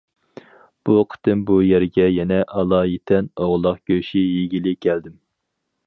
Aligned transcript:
بۇ 0.89 0.95
قېتىم 1.11 1.43
بۇ 1.49 1.57
يەرگە 1.65 2.07
يەنە 2.15 2.41
ئالايىتەن 2.57 3.31
ئوغلاق 3.45 3.81
گۆشى 3.93 4.27
يېگىلى 4.27 4.79
كەلدىم. 4.89 5.21